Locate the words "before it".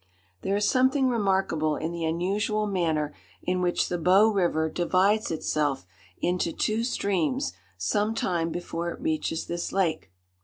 8.49-8.99